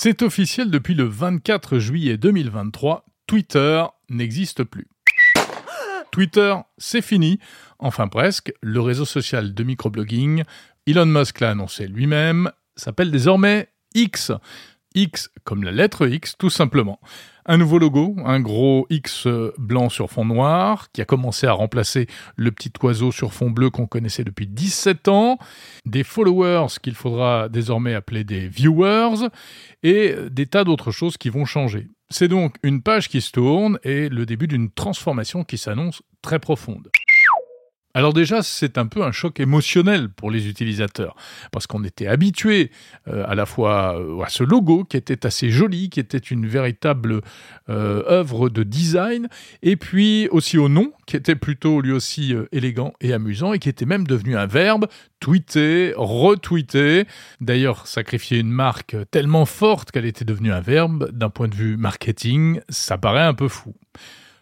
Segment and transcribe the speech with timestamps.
[0.00, 4.86] C'est officiel depuis le 24 juillet 2023, Twitter n'existe plus.
[6.12, 7.40] Twitter, c'est fini,
[7.80, 10.44] enfin presque, le réseau social de microblogging,
[10.86, 14.30] Elon Musk l'a annoncé lui-même, s'appelle désormais X.
[14.98, 17.00] X comme la lettre X, tout simplement.
[17.46, 19.26] Un nouveau logo, un gros X
[19.56, 22.06] blanc sur fond noir, qui a commencé à remplacer
[22.36, 25.38] le petit oiseau sur fond bleu qu'on connaissait depuis 17 ans,
[25.86, 29.28] des followers qu'il faudra désormais appeler des viewers,
[29.82, 31.88] et des tas d'autres choses qui vont changer.
[32.10, 36.38] C'est donc une page qui se tourne et le début d'une transformation qui s'annonce très
[36.38, 36.90] profonde.
[37.98, 41.16] Alors déjà, c'est un peu un choc émotionnel pour les utilisateurs,
[41.50, 42.70] parce qu'on était habitué
[43.08, 46.46] euh, à la fois euh, à ce logo qui était assez joli, qui était une
[46.46, 47.22] véritable
[47.68, 49.26] euh, œuvre de design,
[49.64, 53.68] et puis aussi au nom, qui était plutôt lui aussi élégant et amusant, et qui
[53.68, 54.86] était même devenu un verbe,
[55.18, 57.04] tweeter, retweeter.
[57.40, 61.76] D'ailleurs, sacrifier une marque tellement forte qu'elle était devenue un verbe, d'un point de vue
[61.76, 63.74] marketing, ça paraît un peu fou.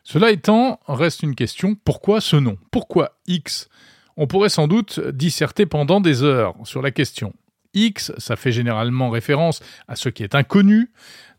[0.09, 2.57] Cela étant, reste une question, pourquoi ce nom?
[2.71, 3.69] Pourquoi X?
[4.17, 7.35] On pourrait sans doute disserter pendant des heures sur la question.
[7.75, 10.93] X, ça fait généralement référence à ce qui est inconnu.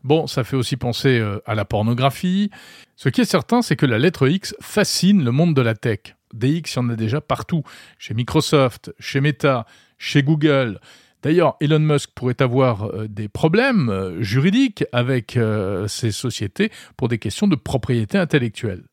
[0.04, 2.50] Bon, ça fait aussi penser euh, à la pornographie.
[2.94, 6.00] Ce qui est certain, c'est que la lettre X fascine le monde de la tech.
[6.34, 7.62] Des X, il y en a déjà partout.
[7.98, 9.64] Chez Microsoft, chez Meta,
[9.96, 10.78] chez Google.
[11.22, 17.08] D'ailleurs, Elon Musk pourrait avoir euh, des problèmes euh, juridiques avec euh, ces sociétés pour
[17.08, 18.84] des questions de propriété intellectuelle.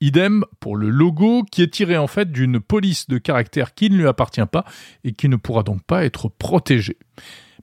[0.00, 3.96] Idem pour le logo qui est tiré en fait d'une police de caractère qui ne
[3.96, 4.64] lui appartient pas
[5.04, 6.98] et qui ne pourra donc pas être protégé.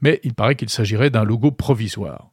[0.02, 2.32] Mais il paraît qu'il s'agirait d'un logo provisoire.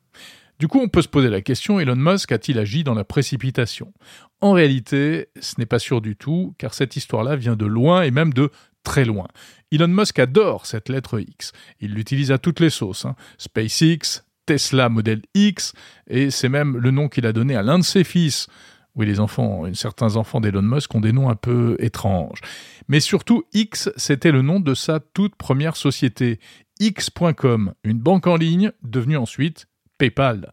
[0.61, 3.93] Du coup, on peut se poser la question, Elon Musk a-t-il agi dans la précipitation?
[4.41, 8.13] En réalité, ce n'est pas sûr du tout, car cette histoire-là vient de loin et
[8.13, 8.51] même de
[8.85, 9.27] très loin.
[9.73, 11.53] Elon Musk adore cette lettre X.
[11.81, 13.05] Il l'utilise à toutes les sauces.
[13.05, 13.17] Hein.
[13.39, 15.73] SpaceX, Tesla Model X,
[16.07, 18.47] et c'est même le nom qu'il a donné à l'un de ses fils.
[18.95, 22.39] Oui, les enfants, certains enfants d'Elon Musk ont des noms un peu étranges.
[22.87, 26.39] Mais surtout, X, c'était le nom de sa toute première société,
[26.79, 29.67] X.com, une banque en ligne devenue ensuite
[29.99, 30.53] PayPal.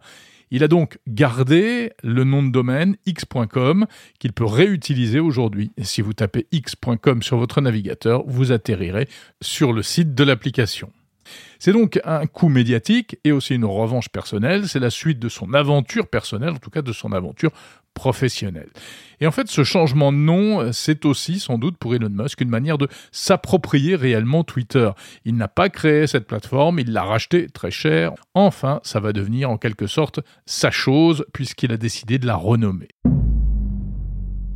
[0.51, 3.87] Il a donc gardé le nom de domaine x.com
[4.19, 5.71] qu'il peut réutiliser aujourd'hui.
[5.81, 9.07] Si vous tapez x.com sur votre navigateur, vous atterrirez
[9.41, 10.91] sur le site de l'application.
[11.59, 14.67] C'est donc un coup médiatique et aussi une revanche personnelle.
[14.67, 17.51] C'est la suite de son aventure personnelle, en tout cas de son aventure
[17.93, 18.69] professionnelle.
[19.19, 22.49] Et en fait, ce changement de nom, c'est aussi sans doute pour Elon Musk une
[22.49, 24.89] manière de s'approprier réellement Twitter.
[25.25, 28.13] Il n'a pas créé cette plateforme, il l'a rachetée très cher.
[28.33, 32.87] Enfin, ça va devenir en quelque sorte sa chose puisqu'il a décidé de la renommer.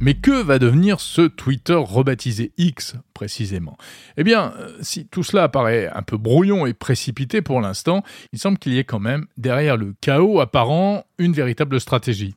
[0.05, 3.75] Mais que va devenir ce Twitter rebaptisé X précisément?
[4.17, 8.38] Eh bien, euh, si tout cela paraît un peu brouillon et précipité pour l'instant, il
[8.38, 12.35] semble qu'il y ait quand même derrière le chaos apparent une véritable stratégie.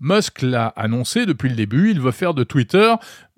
[0.00, 2.94] Musk l'a annoncé depuis le début, il veut faire de Twitter,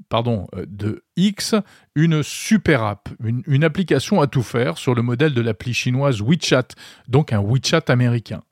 [0.09, 1.56] pardon, euh, de X,
[1.97, 3.09] une super app,
[3.49, 6.69] une application à tout faire sur le modèle de l'appli chinoise WeChat,
[7.09, 8.44] donc un WeChat américain.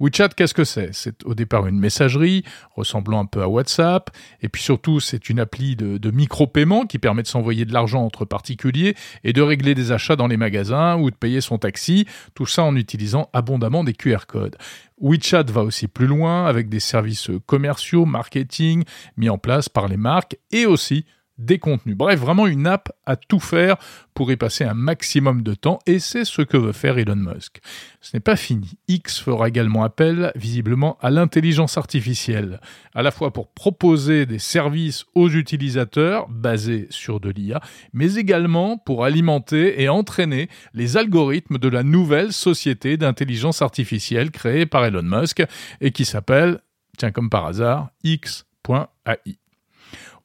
[0.00, 0.90] WeChat, qu'est-ce que c'est?
[0.92, 2.44] C'est au départ une messagerie
[2.74, 4.10] ressemblant un peu à WhatsApp,
[4.40, 8.24] et puis surtout c'est une appli de, micro-paiement qui permet de s'envoyer de l'argent entre
[8.24, 12.46] particuliers et de régler des achats dans les magasins ou de payer son taxi, tout
[12.46, 14.56] ça en utilisant abondamment des QR codes.
[15.00, 18.84] WeChat va aussi plus loin avec des services commerciaux, marketing
[19.16, 21.04] mis en place par les marques et aussi
[21.38, 23.76] Bref, vraiment une app à tout faire
[24.14, 27.60] pour y passer un maximum de temps et c'est ce que veut faire Elon Musk.
[28.00, 28.78] Ce n'est pas fini.
[28.86, 32.60] X fera également appel visiblement à l'intelligence artificielle,
[32.94, 37.60] à la fois pour proposer des services aux utilisateurs basés sur de l'IA,
[37.92, 44.66] mais également pour alimenter et entraîner les algorithmes de la nouvelle société d'intelligence artificielle créée
[44.66, 45.42] par Elon Musk
[45.80, 46.60] et qui s'appelle,
[46.96, 49.38] tiens comme par hasard, X.ai.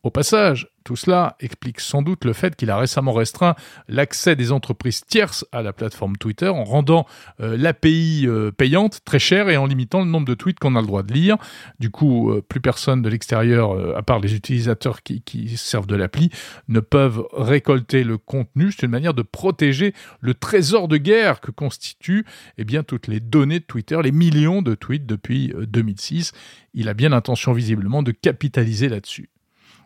[0.02, 3.56] Au passage, tout cela explique sans doute le fait qu'il a récemment restreint
[3.90, 7.06] l'accès des entreprises tierces à la plateforme Twitter en rendant
[7.42, 10.82] euh, l'API euh, payante très chère et en limitant le nombre de tweets qu'on a
[10.82, 11.36] le droit de lire.
[11.82, 15.22] Du coup, euh, plus personne de l'extérieur, à part les utilisateurs qui,
[15.58, 16.30] servent de l'appli,
[16.70, 18.72] ne peuvent récolter le contenu.
[18.72, 22.26] C'est une manière de protéger le trésor de guerre que constituent
[22.58, 26.32] eh bien, toutes les données de Twitter, les millions de tweets depuis 2006.
[26.74, 29.30] Il a bien l'intention visiblement de capitaliser là-dessus.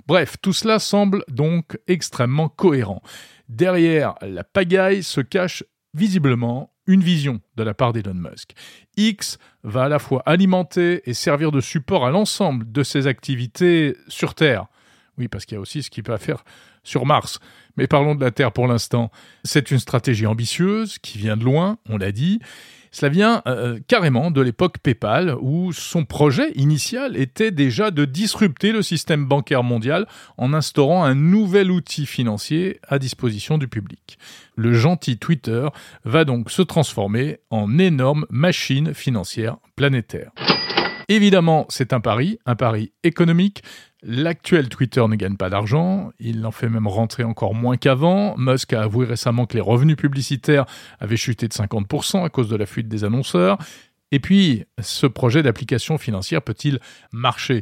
[0.07, 3.01] Bref, tout cela semble donc extrêmement cohérent.
[3.50, 5.63] Derrière la pagaille se cache
[5.94, 8.53] visiblement une vision de la part d'Elon Musk.
[8.97, 13.95] X va à la fois alimenter et servir de support à l'ensemble de ses activités
[14.07, 14.65] sur Terre.
[15.18, 16.44] Oui, parce qu'il y a aussi ce qu'il peut faire
[16.83, 17.39] sur Mars.
[17.77, 19.12] Mais parlons de la Terre pour l'instant.
[19.44, 22.39] C'est une stratégie ambitieuse qui vient de loin, on l'a dit.
[22.94, 28.71] Cela vient euh, carrément de l'époque PayPal, où son projet initial était déjà de disrupter
[28.71, 30.07] le système bancaire mondial
[30.38, 34.19] en instaurant un nouvel outil financier à disposition du public.
[34.56, 35.68] Le gentil Twitter
[36.06, 40.31] va donc se transformer en énorme machine financière planétaire.
[41.13, 43.62] Évidemment, c'est un pari, un pari économique.
[44.01, 48.36] L'actuel Twitter ne gagne pas d'argent, il en fait même rentrer encore moins qu'avant.
[48.36, 50.65] Musk a avoué récemment que les revenus publicitaires
[51.00, 53.60] avaient chuté de 50% à cause de la fuite des annonceurs.
[54.10, 56.80] Et puis, ce projet d'application financière peut-il
[57.12, 57.62] marcher?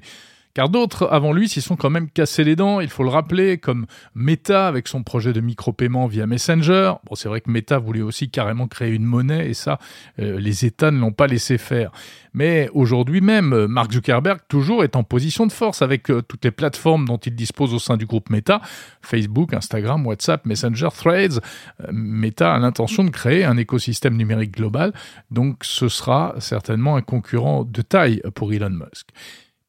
[0.54, 3.58] Car d'autres avant lui s'y sont quand même cassés les dents, il faut le rappeler,
[3.58, 6.94] comme Meta avec son projet de micro-paiement via Messenger.
[7.06, 9.80] Bon, c'est vrai que Meta voulait aussi carrément créer une monnaie et ça,
[10.20, 11.92] euh, les États ne l'ont pas laissé faire.
[12.34, 16.52] Mais aujourd'hui même, Mark Zuckerberg toujours est en position de force avec euh, toutes les
[16.52, 18.62] plateformes dont il dispose au sein du groupe Meta,
[19.02, 21.40] Facebook, Instagram, WhatsApp, Messenger, Threads.
[21.82, 24.94] Euh, Meta a l'intention de créer un écosystème numérique global,
[25.30, 29.10] donc ce sera certainement un concurrent de taille pour Elon Musk.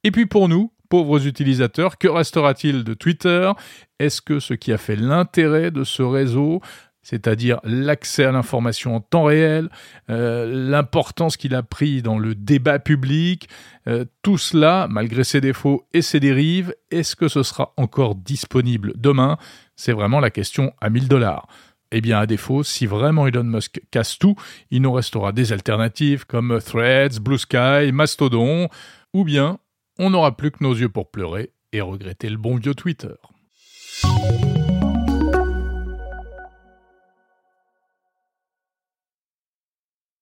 [0.05, 3.51] Et puis pour nous, pauvres utilisateurs, que restera-t-il de Twitter?
[3.99, 6.61] Est-ce que ce qui a fait l'intérêt de ce réseau,
[7.03, 9.71] c'est-à-dire l'accès à l'information en temps réel,
[10.11, 13.49] euh, l'importance qu'il a pris dans le débat public,
[13.87, 18.93] euh, tout cela, malgré ses défauts et ses dérives, est-ce que ce sera encore disponible
[18.97, 19.39] demain?
[19.77, 21.47] C'est vraiment la question à 1000 dollars.
[21.91, 24.35] Eh bien, à défaut, si vraiment Elon Musk casse tout,
[24.71, 28.69] il nous restera des alternatives comme Threads, Blue Sky, Mastodon,
[29.13, 29.59] ou bien
[29.99, 33.15] on n'aura plus que nos yeux pour pleurer et regretter le bon vieux Twitter.